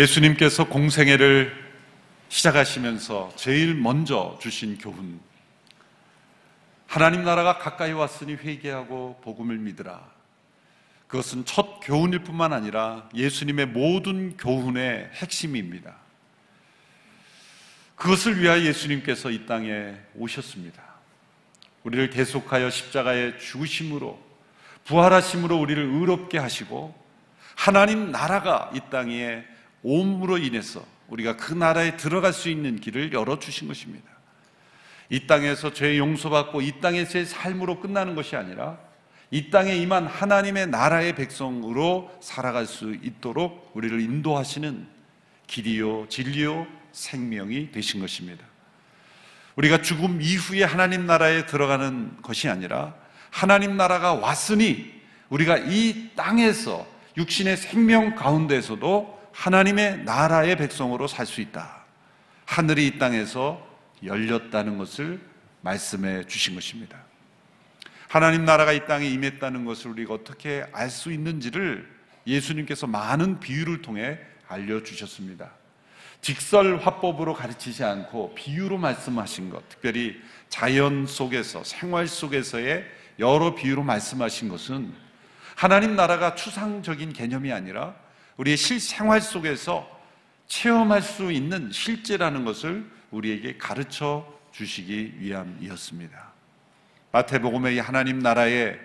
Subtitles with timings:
[0.00, 1.52] 예수님께서 공생애를
[2.30, 5.20] 시작하시면서 제일 먼저 주신 교훈.
[6.86, 10.00] 하나님 나라가 가까이 왔으니 회개하고 복음을 믿으라.
[11.06, 15.94] 그것은 첫 교훈일 뿐만 아니라 예수님의 모든 교훈의 핵심입니다.
[17.94, 20.82] 그것을 위하여 예수님께서 이 땅에 오셨습니다.
[21.84, 24.18] 우리를 계속하여 십자가의 죽으심으로
[24.86, 26.98] 부활하심으로 우리를 의롭게 하시고
[27.54, 29.44] 하나님 나라가 이 땅에
[29.82, 34.08] 옴으로 인해서 우리가 그 나라에 들어갈 수 있는 길을 열어주신 것입니다.
[35.08, 38.78] 이 땅에서 죄 용서받고 이 땅에서의 삶으로 끝나는 것이 아니라
[39.32, 44.86] 이 땅에 임한 하나님의 나라의 백성으로 살아갈 수 있도록 우리를 인도하시는
[45.46, 48.44] 길이요, 진리요, 생명이 되신 것입니다.
[49.56, 52.94] 우리가 죽음 이후에 하나님 나라에 들어가는 것이 아니라
[53.30, 61.84] 하나님 나라가 왔으니 우리가 이 땅에서 육신의 생명 가운데서도 하나님의 나라의 백성으로 살 수 있다.
[62.44, 63.66] 하늘이 이 땅에서
[64.04, 65.18] 열렸다는 것을
[65.62, 66.98] 말씀해 주신 것입니다.
[68.06, 71.88] 하나님 나라가 이 땅에 임했다는 것을 우리가 어떻게 알 수 있는지를
[72.26, 75.50] 예수님께서 많은 비유를 통해 알려주셨습니다.
[76.20, 82.84] 직설 화법으로 가르치지 않고 비유로 말씀하신 것, 특별히 자연 속에서, 생활 속에서의
[83.18, 84.92] 여러 비유로 말씀하신 것은
[85.56, 87.94] 하나님 나라가 추상적인 개념이 아니라
[88.40, 89.86] 우리의 실생활 속에서
[90.46, 96.32] 체험할 수 있는 실제라는 것을 우리에게 가르쳐 주시기 위함이었습니다.
[97.12, 98.80] 마태복음의 하나님 나라의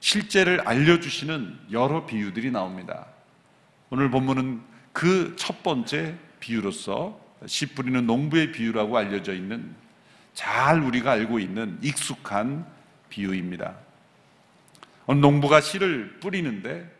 [0.00, 3.06] 실제를 알려주시는 여러 비유들이 나옵니다.
[3.90, 4.60] 오늘 본문은
[4.92, 9.72] 그 첫 번째 비유로서 씨 뿌리는 농부의 비유라고 알려져 있는
[10.34, 12.66] 잘 우리가 알고 있는 익숙한
[13.08, 13.76] 비유입니다.
[15.06, 16.90] 어느 농부가 씨를 뿌리는데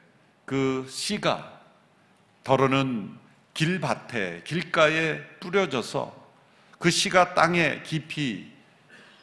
[0.44, 1.59] 그 씨가
[2.44, 3.10] 더러는
[3.54, 6.14] 길밭에 길가에 뿌려져서
[6.78, 8.50] 그 씨가 땅에 깊이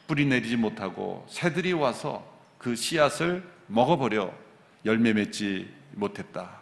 [0.06, 2.24] 뿌리 내리지 못하고 새들이 와서
[2.58, 4.32] 그 씨앗을 먹어버려
[4.84, 6.60] 열매 맺지 못했다.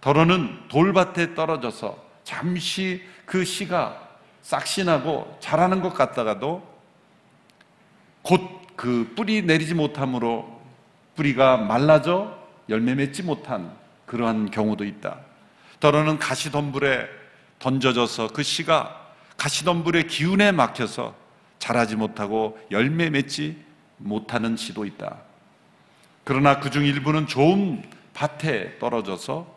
[0.00, 4.10] 더러는 돌밭에 떨어져서 잠시 그 씨가
[4.42, 6.66] 싹신하고 자라는 것 같다가도
[8.22, 10.60] 곧 그 뿌리 내리지 못함으로
[11.14, 12.36] 뿌리가 말라져
[12.68, 13.72] 열매 맺지 못한
[14.06, 15.20] 그러한 경우도 있다.
[15.82, 17.08] 더러는 가시덤불에
[17.58, 21.16] 던져져서 그 씨가 가시덤불의 기운에 막혀서
[21.58, 23.60] 자라지 못하고 열매 맺지
[23.96, 25.18] 못하는 시도 있다.
[26.22, 27.82] 그러나 그 중 일부는 좋은
[28.14, 29.52] 밭에 떨어져서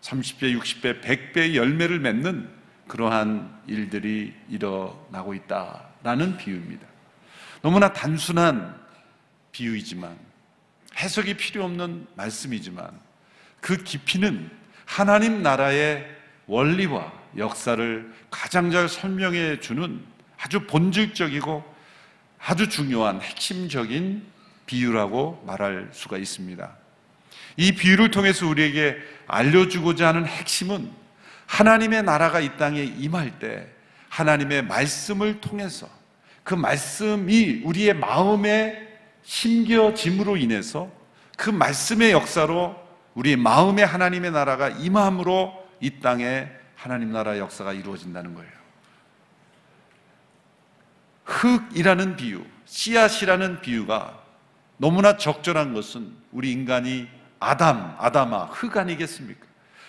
[0.00, 2.48] 30배, 60배, 100배의 열매를 맺는
[2.88, 6.86] 그러한 일들이 일어나고 있다라는 비유입니다.
[7.60, 8.80] 너무나 단순한
[9.52, 10.16] 비유이지만
[10.96, 12.98] 해석이 필요 없는 말씀이지만
[13.60, 16.06] 그 깊이는 하나님 나라의
[16.46, 20.00] 원리와 역사를 가장 잘 설명해 주는
[20.38, 21.62] 아주 본질적이고
[22.38, 24.24] 아주 중요한 핵심적인
[24.64, 26.76] 비유라고 말할 수가 있습니다.
[27.56, 28.96] 이 비유를 통해서 우리에게
[29.26, 30.90] 알려주고자 하는 핵심은
[31.46, 33.66] 하나님의 나라가 이 땅에 임할 때
[34.08, 35.88] 하나님의 말씀을 통해서
[36.42, 38.86] 그 말씀이 우리의 마음에
[39.24, 40.90] 심겨짐으로 인해서
[41.36, 42.85] 그 말씀의 역사로
[43.16, 48.50] 우리 마음의 하나님의 나라가 임함으로 이 땅에 하나님 나라의 역사가 이루어진다는 거예요.
[51.24, 54.22] 흙이라는 비유, 씨앗이라는 비유가
[54.76, 57.08] 너무나 적절한 것은 우리 인간이
[57.40, 59.46] 아담, 아담아, 흙 아니겠습니까?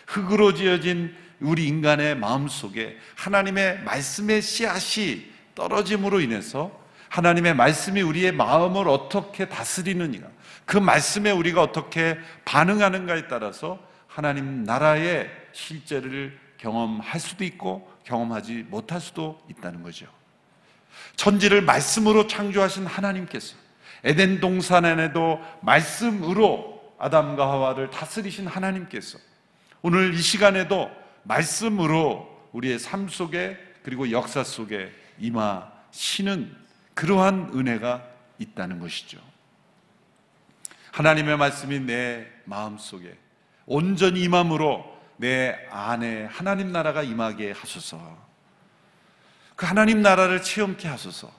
[0.07, 6.71] 흙으로 지어진 우리 인간의 마음 속에 하나님의 말씀의 씨앗이 떨어짐으로 인해서
[7.09, 10.19] 하나님의 말씀이 우리의 마음을 어떻게 다스리느냐,
[10.65, 19.39] 그 말씀에 우리가 어떻게 반응하는가에 따라서 하나님 나라의 실제를 경험할 수도 있고 경험하지 못할 수도
[19.49, 20.07] 있다는 거죠.
[21.15, 23.55] 천지를 말씀으로 창조하신 하나님께서
[24.03, 29.19] 에덴 동산 안에도 말씀으로 아담과 하와를 다스리신 하나님께서
[29.81, 30.89] 오늘 이 시간에도
[31.23, 36.66] 말씀으로 우리의 삶 속에 그리고 역사 속에 임하시는
[36.97, 38.03] 그러한 은혜가
[38.39, 39.19] 있다는 것이죠.
[40.91, 43.15] 하나님의 말씀이 내 마음 속에
[43.67, 48.17] 온전히 임함으로 내 안에 하나님 나라가 임하게 하소서.
[49.55, 51.31] 그 하나님 나라를 체험케 하소서.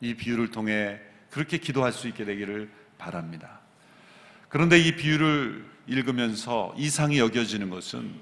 [0.00, 0.98] 이 비유를 통해
[1.30, 2.68] 그렇게 기도할 수 있게 되기를
[2.98, 3.60] 바랍니다.
[4.48, 8.12] 그런데 이 비유를 읽으면서 이상이 여겨지는 것은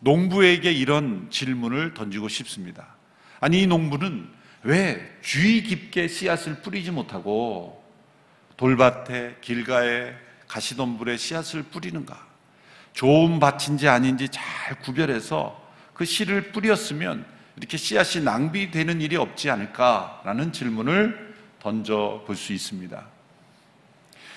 [0.00, 2.96] 농부에게 이런 질문을 던지고 싶습니다.
[3.38, 7.82] 아니, 이 농부는 왜 주의 깊게 씨앗을 뿌리지 못하고
[8.56, 10.14] 돌밭에, 길가에,
[10.46, 12.26] 가시덤불에 씨앗을 뿌리는가?
[12.92, 15.60] 좋은 밭인지 아닌지 잘 구별해서
[15.94, 17.24] 그 씨를 뿌렸으면
[17.56, 23.04] 이렇게 씨앗이 낭비되는 일이 없지 않을까라는 질문을 던져 볼 수 있습니다.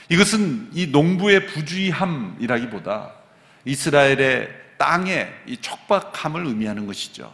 [0.10, 3.12] 이것은 이 농부의 부주의함이라기보다
[3.66, 7.34] 이스라엘의 땅의 이 척박함을 의미하는 것이죠.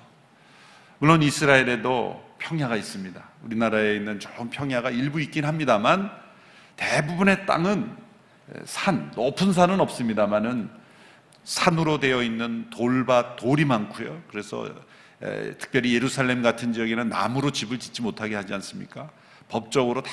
[0.99, 3.23] 물론 이스라엘에도 평야가 있습니다.
[3.43, 6.11] 우리나라에 있는 좋은 평야가 일부 있긴 합니다만
[6.75, 7.95] 대부분의 땅은
[8.65, 10.69] 산, 높은 산은 없습니다만은
[11.43, 14.23] 산으로 되어 있는 돌밭, 돌이 많고요.
[14.29, 14.67] 그래서
[15.59, 19.09] 특별히 예루살렘 같은 지역에는 나무로 집을 짓지 못하게 하지 않습니까?
[19.47, 20.11] 법적으로 다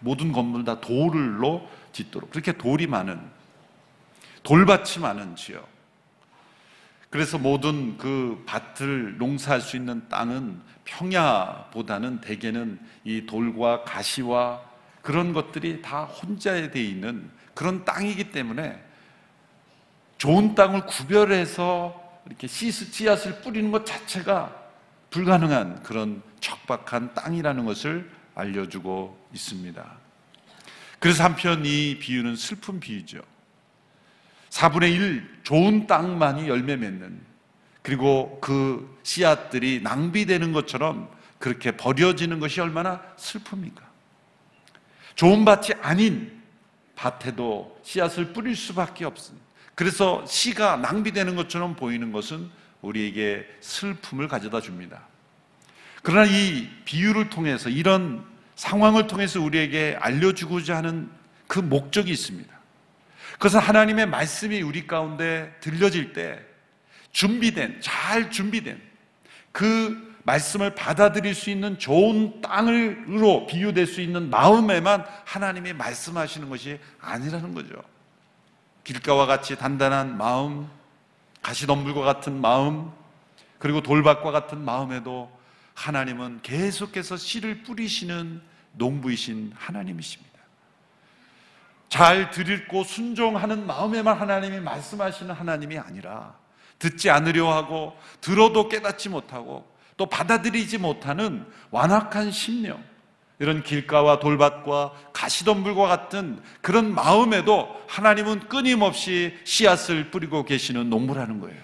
[0.00, 3.20] 모든 건물 다 돌로 짓도록 그렇게 돌이 많은
[4.42, 5.71] 돌밭이 많은 지역.
[7.12, 14.62] 그래서 모든 그 밭을 농사할 수 있는 땅은 평야보다는 대개는 이 돌과 가시와
[15.02, 18.82] 그런 것들이 다 혼자에 돼 있는 그런 땅이기 때문에
[20.16, 24.56] 좋은 땅을 구별해서 이렇게 씨앗을 뿌리는 것 자체가
[25.10, 29.96] 불가능한 그런 척박한 땅이라는 것을 알려주고 있습니다.
[30.98, 33.20] 그래서 한편 이 비유는 슬픈 비유죠.
[34.62, 37.20] 4분의 1 좋은 땅만이 열매 맺는
[37.82, 43.82] 그리고 그 씨앗들이 낭비되는 것처럼 그렇게 버려지는 것이 얼마나 슬픕니까?
[45.16, 46.40] 좋은 밭이 아닌
[46.94, 49.44] 밭에도 씨앗을 뿌릴 수밖에 없습니다.
[49.74, 52.48] 그래서 씨가 낭비되는 것처럼 보이는 것은
[52.82, 55.00] 우리에게 슬픔을 가져다 줍니다.
[56.02, 58.24] 그러나 이 비유를 통해서 이런
[58.54, 61.10] 상황을 통해서 우리에게 알려주고자 하는
[61.48, 62.51] 그 목적이 있습니다.
[63.42, 66.40] 그것은 하나님의 말씀이 우리 가운데 들려질 때
[67.10, 68.80] 준비된, 잘 준비된
[69.50, 77.52] 그 말씀을 받아들일 수 있는 좋은 땅으로 비유될 수 있는 마음에만 하나님이 말씀하시는 것이 아니라는
[77.52, 77.74] 거죠.
[78.84, 80.68] 길가와 같이 단단한 마음,
[81.42, 82.92] 가시덤불과 같은 마음,
[83.58, 85.36] 그리고 돌밭과 같은 마음에도
[85.74, 88.40] 하나님은 계속해서 씨를 뿌리시는
[88.74, 90.31] 농부이신 하나님이십니다.
[91.92, 96.34] 잘 들읽고 순종하는 마음에만 하나님이 말씀하시는 하나님이 아니라
[96.78, 102.82] 듣지 않으려 하고 들어도 깨닫지 못하고 또 받아들이지 못하는 완악한 심령,
[103.38, 111.60] 이런 길가와 돌밭과 가시덤불과 같은 그런 마음에도 하나님은 끊임없이 씨앗을 뿌리고 계시는 농부라는 거예요.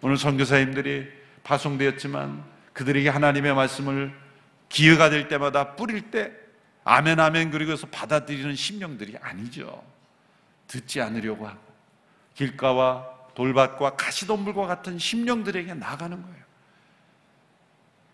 [0.00, 1.06] 오늘 선교사님들이
[1.44, 2.42] 파송되었지만
[2.72, 4.12] 그들에게 하나님의 말씀을
[4.70, 6.32] 기회가 될 때마다 뿌릴 때
[6.88, 9.82] 아멘 아멘 그리고서 받아들이는 심령들이 아니죠.
[10.68, 11.60] 듣지 않으려고 하고
[12.34, 16.44] 길가와 돌밭과 가시덤불과 같은 심령들에게 나가는 거예요.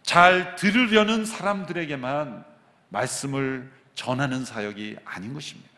[0.03, 2.45] 잘 들으려는 사람들에게만
[2.89, 5.71] 말씀을 전하는 사역이 아닌 것입니다.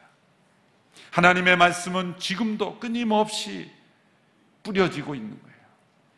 [1.10, 3.72] 하나님의 말씀은 지금도 끊임없이
[4.62, 5.56] 뿌려지고 있는 거예요.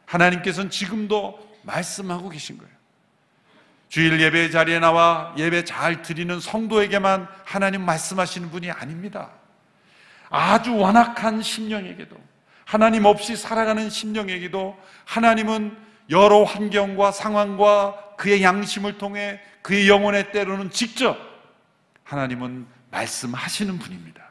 [0.04, 2.75] 하나님께서는 지금도 말씀하고 계신 거예요.
[3.88, 9.30] 주일 예배 자리에 나와 예배 잘 드리는 성도에게만 하나님 말씀하시는 분이 아닙니다.
[10.28, 12.16] 아주 완악한 심령에게도
[12.64, 15.76] 하나님 없이 살아가는 심령에게도 하나님은
[16.10, 21.16] 여러 환경과 상황과 그의 양심을 통해 그의 영혼의 때로는 직접
[22.04, 24.24] 하나님은 말씀하시는 분입니다.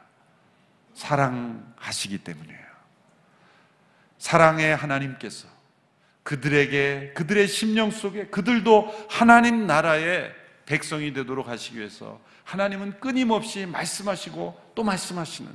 [0.94, 2.66] 사랑하시기 때문이에요.
[4.18, 5.55] 사랑의 하나님께서
[6.26, 10.34] 그들에게 그들의 심령 속에 그들도 하나님 나라의
[10.66, 15.48] 백성이 되도록 하시기 위해서 하나님은 끊임없이 말씀하시고 또 말씀하시는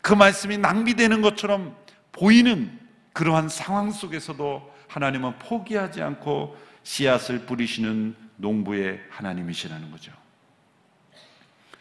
[0.00, 1.76] 그 말씀이 낭비되는 것처럼
[2.12, 2.80] 보이는
[3.12, 10.10] 그러한 상황 속에서도 하나님은 포기하지 않고 씨앗을 뿌리시는 농부의 하나님이시라는 거죠.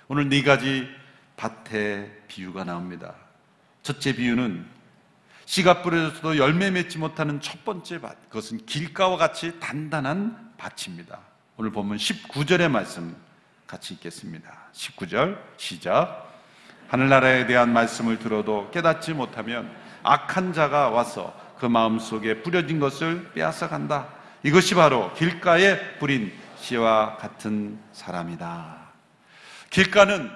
[0.10, 0.86] 오늘 네 가지
[1.38, 3.16] 밭의 비유가 나옵니다.
[3.84, 4.77] 첫째 비유는
[5.48, 8.30] 씨가 뿌려져도 열매 맺지 못하는 첫 번째 밭.
[8.30, 11.20] 그것은 길가와 같이 단단한 밭입니다.
[11.56, 13.16] 오늘 보면 19절의 말씀
[13.66, 14.54] 같이 읽겠습니다.
[14.74, 16.28] 19절 시작.
[16.90, 19.74] 하늘나라에 대한 말씀을 들어도 깨닫지 못하면
[20.04, 24.10] 악한 자가 와서 그 마음 속에 뿌려진 것을 빼앗아 간다.
[24.44, 28.78] 이것이 바로 길가에 뿌린 씨와 같은 사람이다.
[29.70, 30.30] 길가는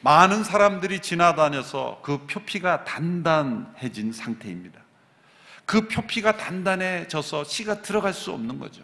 [0.00, 4.80] 많은 사람들이 지나다녀서 그 표피가 단단해진 상태입니다.
[5.66, 8.82] 그 표피가 단단해져서 씨가 들어갈 수 없는 거죠.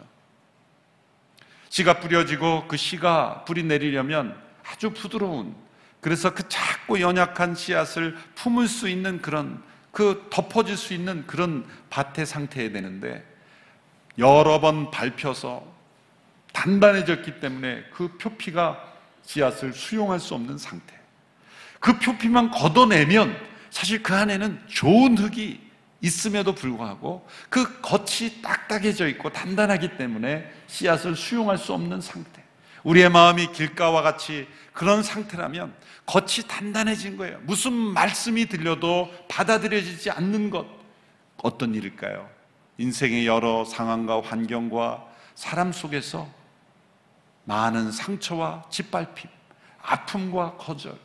[1.69, 5.55] 씨가 뿌려지고 그 씨가 뿌리 내리려면 아주 부드러운
[5.99, 12.25] 그래서 그 작고 연약한 씨앗을 품을 수 있는 그런 그 덮어질 수 있는 그런 밭의
[12.25, 13.25] 상태에 되는데
[14.17, 15.65] 여러 번 밟혀서
[16.53, 18.93] 단단해졌기 때문에 그 표피가
[19.23, 20.94] 씨앗을 수용할 수 없는 상태.
[21.85, 23.37] 그 표피만 걷어내면
[23.69, 25.61] 사실 그 안에는 좋은 흙이
[26.01, 32.43] 있음에도 불구하고 그 겉이 딱딱해져 있고 단단하기 때문에 씨앗을 수용할 수 없는 상태.
[32.83, 35.75] 우리의 마음이 길가와 같이 그런 상태라면
[36.07, 37.37] 겉이 단단해진 거예요.
[37.43, 40.65] 무슨 말씀이 들려도 받아들여지지 않는 것.
[41.43, 42.27] 어떤 일일까요?
[42.79, 46.27] 인생의 여러 상황과 환경과 사람 속에서
[47.43, 49.29] 많은 상처와 짓밟힘,
[49.83, 51.04] 아픔과 거절,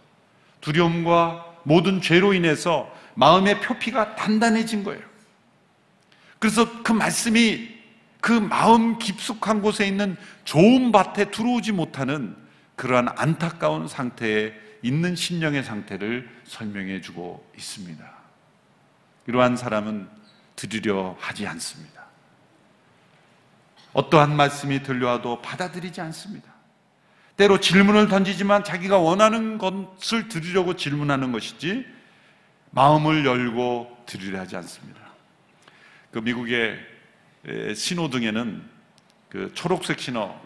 [0.60, 5.02] 두려움과 모든 죄로 인해서 마음의 표피가 단단해진 거예요.
[6.38, 7.80] 그래서 그 말씀이
[8.20, 12.36] 그 마음 깊숙한 곳에 있는 좋은 밭에 들어오지 못하는
[12.76, 14.52] 그러한 안타까운 상태에
[14.82, 18.10] 있는 심령의 상태를 설명해 주고 있습니다.
[19.26, 20.08] 이러한 사람은
[20.56, 22.06] 들으려 하지 않습니다.
[23.92, 26.49] 어떠한 말씀이 들려와도 받아들이지 않습니다.
[27.40, 31.86] 때로 질문을 던지지만 자기가 원하는 것을 들으려고 질문하는 것이지
[32.68, 35.00] 마음을 열고 들으려 하지 않습니다.
[36.12, 36.78] 그 미국의
[37.74, 38.62] 신호등에는
[39.30, 40.38] 그 초록색 신호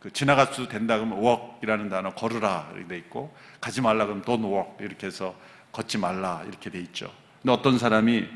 [0.00, 4.52] 그 지나갈 수 된다 그러면 walk이라는 단어 걸으라 이렇게 돼 있고 가지 말라 그러면 don't
[4.52, 5.32] walk 이렇게 해서
[5.70, 7.08] 걷지 말라 이렇게 돼 있죠.
[7.40, 8.26] 근데 어떤 사람이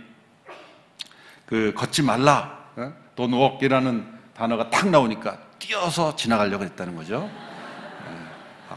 [1.44, 2.92] 그 걷지 말라 어?
[3.16, 7.49] don't walk이라는 단어가 탁 나오니까 뛰어서 지나가려고 했다는 거죠.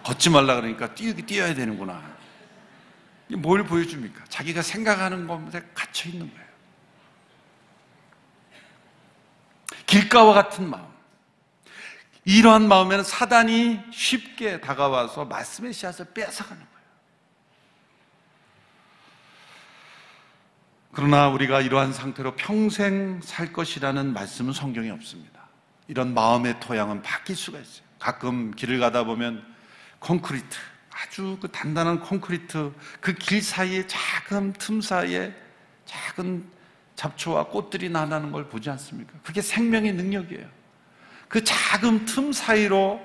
[0.03, 2.13] 아, 걷지 말라 그러니까 뛰, 뛰어야 되는구나.
[3.37, 4.25] 뭘 보여줍니까?
[4.29, 6.43] 자기가 생각하는 것에 갇혀 있는 거예요.
[9.85, 10.85] 길가와 같은 마음.
[12.25, 16.73] 이러한 마음에는 사단이 쉽게 다가와서 말씀의 씨앗을 뺏어가는 거예요.
[20.93, 25.47] 그러나 우리가 이러한 상태로 평생 살 것이라는 말씀은 성경에 없습니다.
[25.87, 27.85] 이런 마음의 토양은 바뀔 수가 있어요.
[27.99, 29.52] 가끔 길을 가다 보면
[30.03, 30.57] 콘크리트,
[30.91, 35.33] 아주 그 단단한 콘크리트, 그 길 사이에 작은 틈 사이에
[35.85, 36.45] 작은
[36.95, 39.13] 잡초와 꽃들이 나나는 걸 보지 않습니까?
[39.23, 40.45] 그게 생명의 능력이에요.
[41.27, 43.01] 그 작은 틈 사이로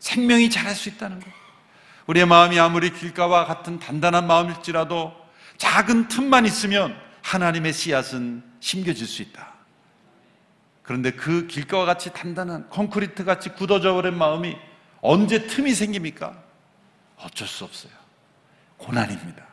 [0.00, 1.26] 생명이 자랄 수 있다는 거.
[2.06, 5.14] 우리의 마음이 아무리 길가와 같은 단단한 마음일지라도
[5.56, 9.54] 작은 틈만 있으면 하나님의 씨앗은 심겨질 수 있다.
[10.82, 14.56] 그런데 그 길가와 같이 단단한 콘크리트 같이 굳어져 버린 마음이
[15.00, 16.42] 언제 틈이 생깁니까?
[17.16, 17.92] 어쩔 수 없어요.
[18.76, 19.46] 고난입니다.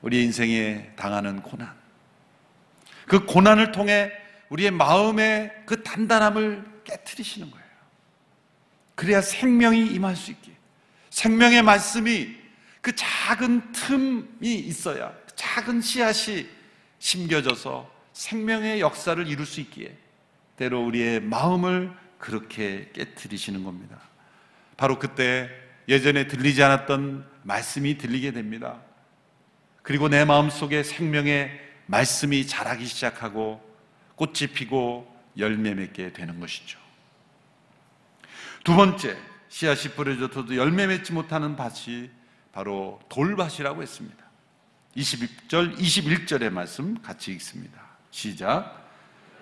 [0.00, 1.72] 우리 인생에 당하는 고난.
[3.06, 4.12] 그 고난을 통해
[4.48, 7.66] 우리의 마음의 그 단단함을 깨뜨리시는 거예요.
[8.94, 10.52] 그래야 생명이 임할 수 있게.
[11.10, 12.36] 생명의 말씀이
[12.80, 16.48] 그 작은 틈이 있어야 작은 씨앗이
[16.98, 19.96] 심겨져서 생명의 역사를 이룰 수 있기에
[20.56, 24.00] 때로 우리의 마음을 그렇게 깨뜨리시는 겁니다.
[24.76, 25.50] 바로 그때
[25.88, 28.80] 예전에 들리지 않았던 말씀이 들리게 됩니다.
[29.82, 31.50] 그리고 내 마음 속에 생명의
[31.86, 33.60] 말씀이 자라기 시작하고
[34.14, 36.78] 꽃이 피고 열매 맺게 되는 것이죠.
[38.64, 39.16] 두 번째,
[39.48, 42.10] 씨앗이 뿌려져도 열매 맺지 못하는 밭이
[42.52, 44.22] 바로 돌밭이라고 했습니다.
[44.96, 47.80] 20절, 21절의 말씀 같이 읽습니다.
[48.10, 48.80] 시작.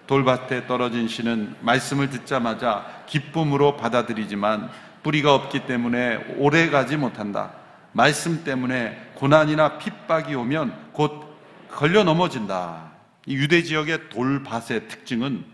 [0.07, 4.71] 돌밭에 떨어진 씨는 말씀을 듣자마자 기쁨으로 받아들이지만
[5.02, 7.52] 뿌리가 없기 때문에 오래 가지 못한다.
[7.92, 11.37] 말씀 때문에 고난이나 핍박이 오면 곧
[11.71, 12.90] 걸려 넘어진다.
[13.26, 15.45] 이 유대 지역의 돌밭의 특징은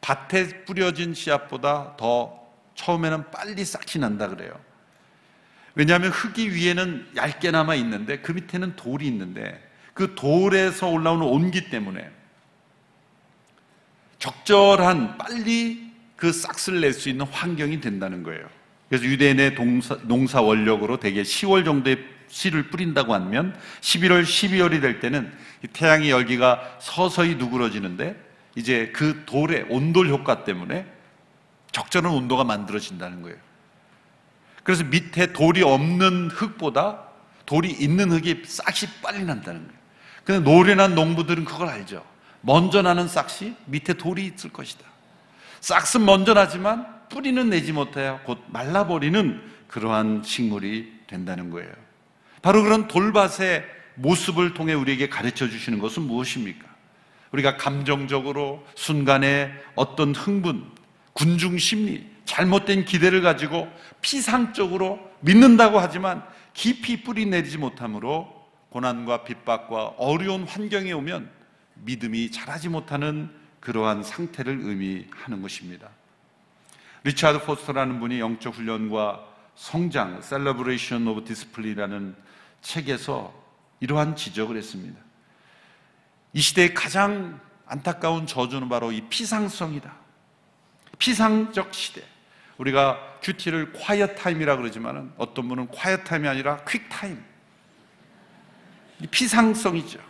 [0.00, 2.40] 밭에 뿌려진 씨앗보다 더
[2.74, 4.52] 처음에는 빨리 싹이 난다 그래요.
[5.74, 9.62] 왜냐하면 흙이 위에는 얇게 남아 있는데 그 밑에는 돌이 있는데
[9.94, 12.10] 그 돌에서 올라오는 온기 때문에
[14.18, 18.55] 적절한 빨리 그 싹스를 낼수 있는 환경이 된다는 거예요.
[18.88, 25.32] 그래서 유대인의 동사, 농사 원력으로 대개 10월 정도의 씨를 뿌린다고 하면 11월, 12월이 될 때는
[25.72, 28.16] 태양의 열기가 서서히 누그러지는데
[28.54, 30.86] 이제 그 돌의 온돌 효과 때문에
[31.72, 33.36] 적절한 온도가 만들어진다는 거예요.
[34.62, 37.02] 그래서 밑에 돌이 없는 흙보다
[37.44, 39.80] 돌이 있는 흙이 싹이 빨리 난다는 거예요.
[40.24, 42.04] 근데 노련한 농부들은 그걸 알죠.
[42.40, 44.84] 먼저 나는 싹이 밑에 돌이 있을 것이다.
[45.60, 51.70] 싹은 먼저 나지만 뿌리는 내지 못해야 곧 말라버리는 그러한 식물이 된다는 거예요.
[52.42, 53.64] 바로 그런 돌밭의
[53.96, 56.66] 모습을 통해 우리에게 가르쳐 주시는 것은 무엇입니까?
[57.32, 60.64] 우리가 감정적으로 순간에 어떤 흥분,
[61.12, 63.68] 군중 심리, 잘못된 기대를 가지고
[64.00, 66.22] 피상적으로 믿는다고 하지만
[66.52, 68.34] 깊이 뿌리 내리지 못함으로
[68.70, 71.30] 고난과 핍박과 어려운 환경에 오면
[71.84, 75.88] 믿음이 자라지 못하는 그러한 상태를 의미하는 것입니다.
[77.06, 82.16] 리차드 포스터라는 분이 영적 훈련과 성장, Celebration of Discipline이라는
[82.62, 83.32] 책에서
[83.78, 85.00] 이러한 지적을 했습니다.
[86.32, 89.94] 이 시대의 가장 안타까운 저주는 바로 이 피상성이다.
[90.98, 92.02] 피상적 시대.
[92.58, 97.22] 우리가 QT를 quiet time이라 그러지만은 어떤 분은 quiet time이 아니라 quick time.
[99.12, 100.00] 피상성이죠.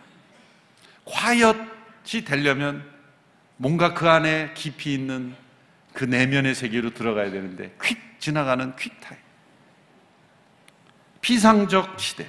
[1.04, 2.90] 콰이엇이 되려면
[3.58, 5.36] 뭔가 그 안에 깊이 있는
[5.96, 9.18] 그 내면의 세계로 들어가야 되는데 quick 지나가는 quick time.
[11.22, 12.28] 피상적 시대.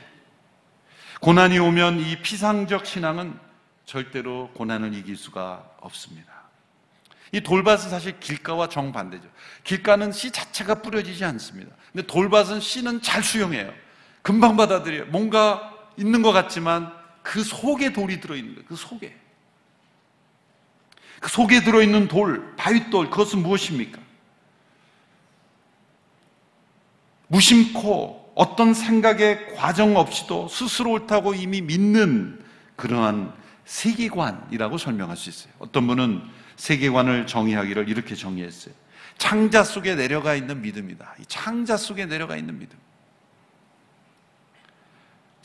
[1.19, 3.37] 고난이 오면 이 피상적 신앙은
[3.83, 6.31] 절대로 고난을 이길 수가 없습니다.
[7.33, 9.27] 이 돌밭은 사실 길가와 정반대죠.
[9.65, 11.75] 길가는 씨 자체가 뿌려지지 않습니다.
[11.91, 13.73] 근데 돌밭은 씨는 잘 수용해요.
[14.21, 15.07] 금방 받아들여요.
[15.07, 18.65] 뭔가 있는 것 같지만 그 속에 돌이 들어있는 거예요.
[18.65, 19.26] 그 속에.
[21.19, 23.99] 그 속에 들어있는 돌, 바윗돌, 그것은 무엇입니까?
[27.27, 32.41] 무심코 어떤 생각의 과정 없이도 스스로 옳다고 이미 믿는
[32.75, 33.33] 그러한
[33.65, 35.51] 세계관이라고 설명할 수 있어요.
[35.59, 36.23] 어떤 분은
[36.55, 38.73] 세계관을 정의하기를 이렇게 정의했어요.
[39.17, 41.15] 창자 속에 내려가 있는 믿음이다.
[41.19, 42.77] 이 창자 속에 내려가 있는 믿음.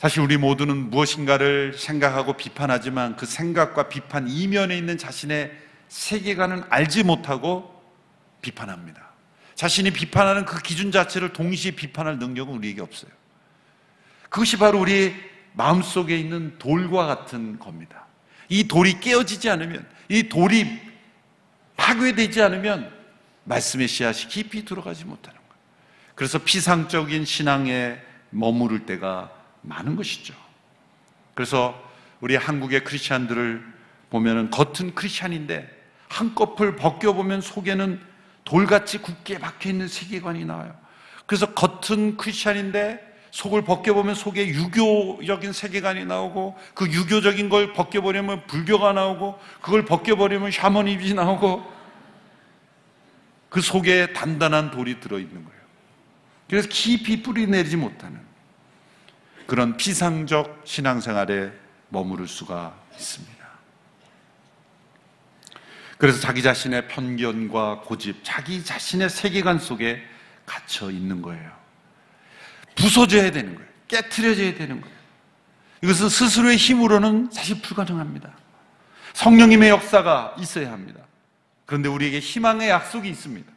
[0.03, 5.49] 사실 우리 모두는 무엇인가를 생각하고 비판하지만 그 생각과 비판 이면에 있는 자신의
[5.87, 7.81] 세계관은 알지 못하고
[8.41, 9.01] 비판합니다.
[9.55, 13.11] 자신이 비판하는 그 기준 자체를 동시에 비판할 능력은 우리에게 없어요.
[14.23, 15.15] 그것이 바로 우리
[15.53, 18.05] 마음속에 있는 돌과 같은 겁니다.
[18.49, 20.81] 이 돌이 깨어지지 않으면, 이 돌이
[21.77, 22.91] 파괴되지 않으면
[23.45, 25.63] 말씀의 씨앗이 깊이 들어가지 못하는 거예요.
[26.13, 27.99] 그래서 피상적인 신앙에
[28.31, 30.33] 머무를 때가 많은 것이죠.
[31.33, 31.81] 그래서
[32.21, 33.73] 우리 한국의 크리스찬들을
[34.09, 35.67] 보면은 겉은 크리스찬인데
[36.07, 37.99] 한꺼풀 벗겨 보면 속에는
[38.45, 40.75] 돌같이 굳게 박혀 있는 세계관이 나와요.
[41.25, 49.39] 그래서 겉은 크리스찬인데 속을 벗겨보면 속에 유교적인 세계관이 나오고 그 유교적인 걸 벗겨버리면 불교가 나오고
[49.59, 51.73] 그걸 벗겨버리면 샤머니즘이 나오고
[53.49, 55.61] 그 속에 단단한 돌이 들어있는 거예요.
[56.47, 58.19] 그래서 깊이 뿌리 내리지 못하는
[59.45, 61.51] 그런 피상적 신앙생활에
[61.89, 63.33] 머무를 수가 있습니다.
[65.97, 70.03] 그래서 자기 자신의 편견과 고집, 자기 자신의 세계관 속에
[70.45, 71.51] 갇혀 있는 거예요.
[72.75, 73.69] 부서져야 되는 거예요.
[73.87, 74.95] 깨트려져야 되는 거예요.
[75.83, 78.33] 이것은 스스로의 힘으로는 사실 불가능합니다.
[79.13, 81.01] 성령님의 역사가 있어야 합니다.
[81.65, 83.51] 그런데 우리에게 희망의 약속이 있습니다.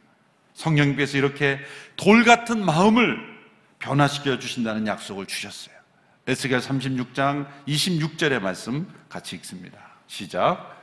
[0.53, 1.59] 성령님께서 이렇게
[1.95, 3.17] 돌 같은 마음을
[3.79, 5.76] 변화시켜 주신다는 약속을 주셨어요.
[6.27, 9.79] 에스겔 36장 26절의 말씀 같이 읽습니다.
[10.07, 10.75] 시작.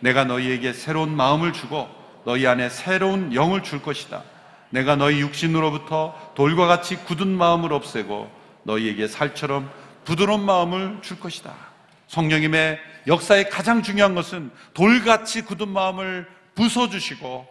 [0.00, 1.88] 내가 너희에게 새로운 마음을 주고
[2.24, 4.24] 너희 안에 새로운 영을 줄 것이다.
[4.70, 8.30] 내가 너희 육신으로부터 돌과 같이 굳은 마음을 없애고
[8.64, 9.70] 너희에게 살처럼
[10.04, 11.54] 부드러운 마음을 줄 것이다.
[12.08, 17.46] 성령님의 역사의 가장 중요한 것은 돌같이 굳은 마음을 부숴주시고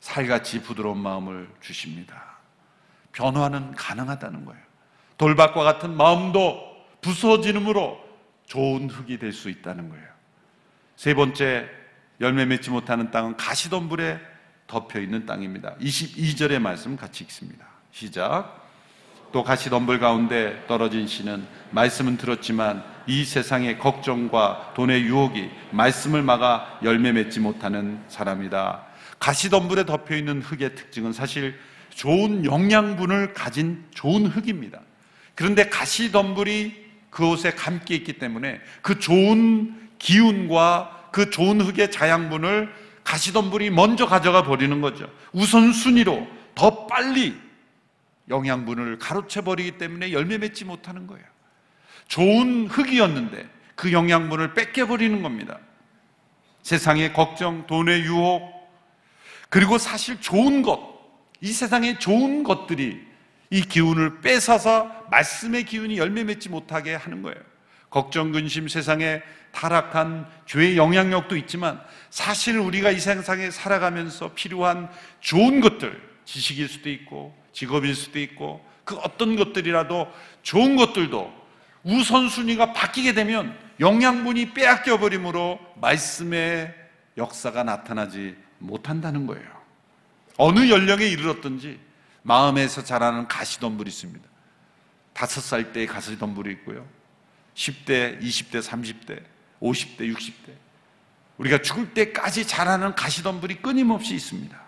[0.00, 2.38] 살같이 부드러운 마음을 주십니다.
[3.12, 4.66] 변화는 가능하다는 거예요.
[5.18, 6.62] 돌밭과 같은 마음도
[7.00, 8.00] 부서지므로
[8.46, 10.06] 좋은 흙이 될 수 있다는 거예요.
[10.96, 11.68] 세 번째,
[12.20, 14.18] 열매 맺지 못하는 땅은 가시덤불에
[14.66, 15.76] 덮여 있는 땅입니다.
[15.80, 17.66] 22절의 말씀 같이 읽습니다.
[17.92, 18.64] 시작.
[19.32, 27.12] 또 가시덤불 가운데 떨어진 씨는 말씀은 들었지만 이 세상의 걱정과 돈의 유혹이 말씀을 막아 열매
[27.12, 28.84] 맺지 못하는 사람이다.
[29.18, 31.58] 가시덤불에 덮여 있는 흙의 특징은 사실
[31.90, 34.80] 좋은 영양분을 가진 좋은 흙입니다.
[35.36, 42.72] 그런데 가시덤불이 그곳에 감게 있기 때문에 그 좋은 기운과 그 좋은 흙의 자양분을
[43.04, 45.08] 가시덤불이 먼저 가져가 버리는 거죠.
[45.32, 47.36] 우선순위로 더 빨리
[48.28, 51.24] 영양분을 가로채 버리기 때문에 열매 맺지 못하는 거예요.
[52.08, 55.58] 좋은 흙이었는데 그 영양분을 뺏겨 버리는 겁니다.
[56.62, 58.42] 세상의 걱정, 돈의 유혹,
[59.48, 60.80] 그리고 사실 좋은 것,
[61.40, 63.06] 이 세상에 좋은 것들이
[63.50, 67.38] 이 기운을 뺏어서 말씀의 기운이 열매 맺지 못하게 하는 거예요.
[67.90, 71.80] 걱정, 근심, 세상에 타락한 죄의 영향력도 있지만
[72.10, 78.96] 사실 우리가 이 세상에 살아가면서 필요한 좋은 것들, 지식일 수도 있고 직업일 수도 있고 그
[78.96, 81.32] 어떤 것들이라도 좋은 것들도
[81.84, 86.74] 우선순위가 바뀌게 되면 영양분이 빼앗겨 버림으로 말씀의
[87.16, 89.46] 역사가 나타나지 못한다는 거예요.
[90.36, 91.78] 어느 연령에 이르렀든지
[92.26, 94.28] 마음에서 자라는 가시덤불이 있습니다.
[95.12, 96.84] 다섯 살 때의 가시덤불이 있고요.
[97.54, 99.22] 10대, 20대, 30대,
[99.62, 100.52] 50대, 60대.
[101.38, 104.60] 우리가 죽을 때까지 자라는 가시덤불이 끊임없이 있습니다.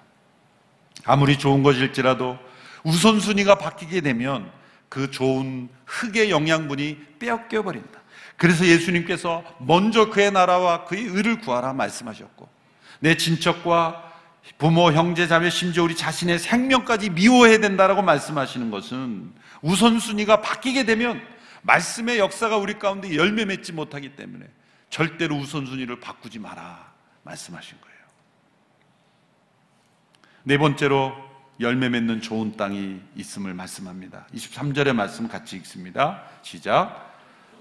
[1.04, 2.38] 아무리 좋은 것일지라도
[2.84, 4.50] 우선순위가 바뀌게 되면
[4.88, 8.00] 그 좋은 흙의 영양분이 빼앗겨 버린다.
[8.36, 12.48] 그래서 예수님께서 먼저 그의 나라와 그의 의를 구하라 말씀하셨고
[13.00, 14.07] 내 친척과
[14.56, 19.32] 부모, 형제, 자매, 심지어 우리 자신의 생명까지 미워해야 된다라고 말씀하시는 것은
[19.62, 21.20] 우선순위가 바뀌게 되면
[21.62, 24.46] 말씀의 역사가 우리 가운데 열매 맺지 못하기 때문에
[24.90, 26.92] 절대로 우선순위를 바꾸지 마라
[27.24, 27.98] 말씀하신 거예요.
[30.44, 31.14] 네 번째로
[31.60, 34.26] 열매 맺는 좋은 땅이 있음을 말씀합니다.
[34.34, 36.22] 23절의 말씀 같이 읽습니다.
[36.42, 37.08] 시작.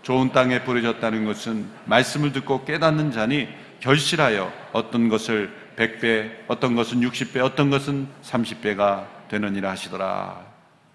[0.04, 7.41] 좋은 땅에 뿌려졌다는 것은 말씀을 듣고 깨닫는 자니 결실하여 어떤 것을 100배, 어떤 것은 60배,
[7.41, 10.45] 어떤 것은 30배가 되느니라 하시더라.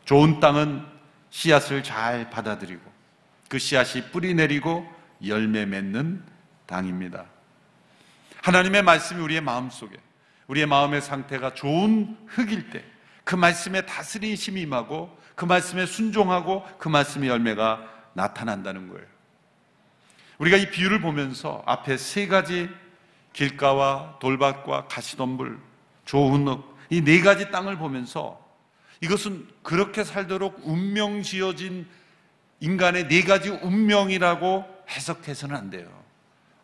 [0.05, 0.85] 좋은 땅은
[1.31, 2.83] 씨앗을 잘 받아들이고
[3.49, 4.87] 그 씨앗이 뿌리 내리고
[5.27, 6.23] 열매 맺는
[6.67, 7.25] 땅입니다.
[8.43, 9.97] 하나님의 말씀이 우리의 마음 속에
[10.49, 12.93] 우리의 마음의 상태가 좋은 흙일 때
[13.25, 19.07] 그 말씀에 다스리심이 임하고 그 말씀에 순종하고 그 말씀의 열매가 나타난다는 거예요.
[20.39, 22.69] 우리가 이 비유를 보면서 앞에 세 가지
[23.33, 25.59] 길가와 돌밭과 가시덤불,
[26.07, 28.41] 흙, 이네 가지 땅을 보면서
[29.01, 31.87] 이것은 그렇게 살도록 운명 지어진
[32.61, 35.89] 인간의 네 가지 운명이라고 해석해서는 안 돼요.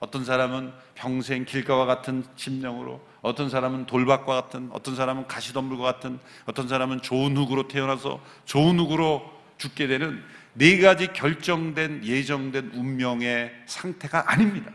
[0.00, 6.68] 어떤 사람은 평생 길가와 같은 심령으로, 어떤 사람은 돌밭과 같은, 어떤 사람은 가시덤불과 같은, 어떤
[6.68, 10.22] 사람은 좋은 흙으로 태어나서 좋은 흙으로 죽게 되는
[10.54, 14.70] 네 가지 결정된, 예정된 운명의 상태가 아닙니다.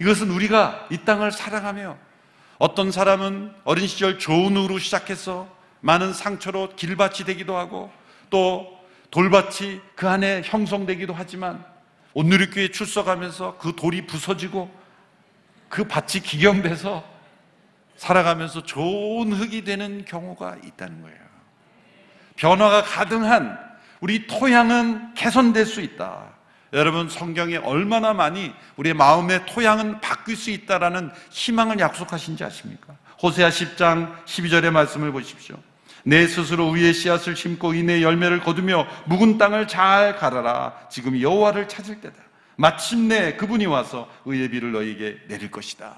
[0.00, 1.96] 이것은 우리가 이 땅을 살아가며
[2.58, 5.46] 어떤 사람은 어린 시절 좋은 흙으로 시작해서
[5.80, 7.90] 많은 상처로 길밭이 되기도 하고
[8.30, 8.78] 또
[9.10, 11.64] 돌밭이 그 안에 형성되기도 하지만
[12.14, 14.70] 온누리교회 출석하면서 그 돌이 부서지고
[15.68, 17.04] 그 밭이 기경돼서
[17.96, 21.18] 살아가면서 좋은 흙이 되는 경우가 있다는 거예요.
[22.36, 23.58] 변화가 가능한
[24.00, 26.39] 우리 토양은 개선될 수 있다.
[26.72, 32.94] 여러분 성경에 얼마나 많이 우리의 마음의 토양은 바뀔 수 있다라는 희망을 약속하신지 아십니까?
[33.22, 35.56] 호세아 10장 12절의 말씀을 보십시오.
[36.04, 40.74] 내 스스로 위에 씨앗을 심고 이내 열매를 거두며 묵은 땅을 잘 갈아라.
[40.90, 42.16] 지금 여호와를 찾을 때다.
[42.56, 45.96] 마침내 그분이 와서 의의 비를 너에게 내릴 것이다.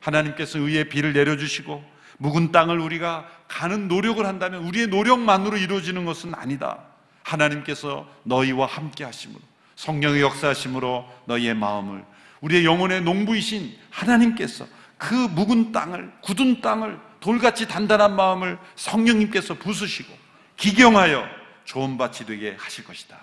[0.00, 1.82] 하나님께서 의의 비를 내려주시고
[2.18, 6.78] 묵은 땅을 우리가 가는 노력을 한다면 우리의 노력만으로 이루어지는 것은 아니다.
[7.22, 9.49] 하나님께서 너희와 함께 하심으로
[9.80, 12.04] 성령의 역사하심으로 너희의 마음을
[12.42, 14.66] 우리의 영혼의 농부이신 하나님께서
[14.98, 20.12] 그 묵은 땅을 굳은 땅을 돌같이 단단한 마음을 성령님께서 부수시고
[20.58, 21.24] 기경하여
[21.64, 23.18] 좋은 밭이 되게 하실 것이다.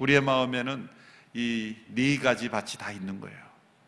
[0.00, 0.88] 우리의 마음에는
[1.34, 3.38] 이 네 가지 밭이 다 있는 거예요.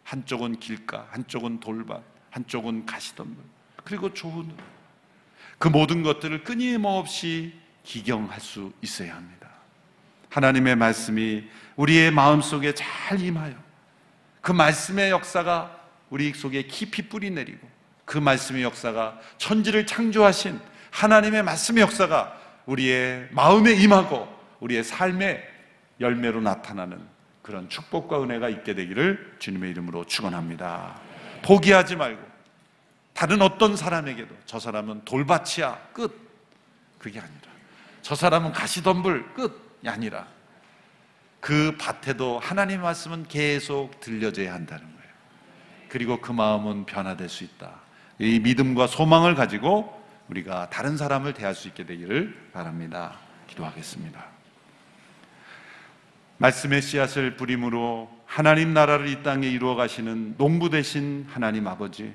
[0.05, 3.37] 한쪽은 길가, 한쪽은 돌밭, 한쪽은 가시덤불,
[3.83, 4.53] 그리고 좋은
[5.59, 9.50] 그 모든 것들을 끊임없이 기경할 수 있어야 합니다.
[10.31, 11.45] 하나님의 말씀이
[11.77, 13.55] 우리의 마음 속에 잘 임하여
[14.41, 17.69] 그 말씀의 역사가 우리 속에 깊이 뿌리 내리고
[18.05, 20.59] 그 말씀의 역사가 천지를 창조하신
[20.91, 24.29] 하나님의 말씀의 역사가 우리의 마음에 임하고
[24.61, 25.49] 우리의 삶의
[26.01, 26.99] 열매로 나타나는
[27.43, 31.01] 그런 축복과 은혜가 있게 되기를 주님의 이름으로 축원합니다.
[31.43, 32.23] 포기하지 말고
[33.13, 36.13] 다른 어떤 사람에게도 저 사람은 돌밭이야 끝
[36.99, 37.41] 그게 아니라
[38.03, 40.27] 저 사람은 가시덤불 끝이 아니라
[41.41, 45.11] 그 밭에도 하나님의 말씀은 계속 들려져야 한다는 거예요.
[45.89, 47.81] 그리고 그 마음은 변화될 수 있다.
[48.19, 53.19] 이 믿음과 소망을 가지고 우리가 다른 사람을 대할 수 있게 되기를 바랍니다.
[53.49, 54.25] 기도하겠습니다.
[56.39, 62.15] 말씀의 씨앗을 뿌림으로 하나님 나라를 이 땅에 이루어 가시는 농부 되신 하나님 아버지,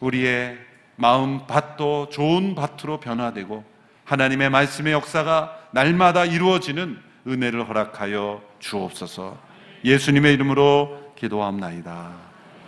[0.00, 0.58] 우리의
[0.96, 3.64] 마음 밭도 좋은 밭으로 변화되고
[4.04, 9.36] 하나님의 말씀의 역사가 날마다 이루어지는 은혜를 허락하여 주옵소서.
[9.84, 12.12] 예수님의 이름으로 기도함나이다.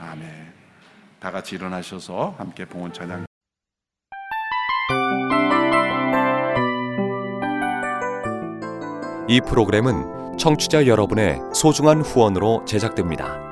[0.00, 0.52] 아멘.
[1.20, 3.24] 다 같이 일어나셔서 함께 봉헌 찬양.
[9.28, 13.51] 이 프로그램은 청취자 여러분의 소중한 후원으로 제작됩니다.